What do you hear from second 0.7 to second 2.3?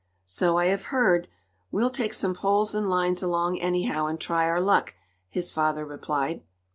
heard. We'll take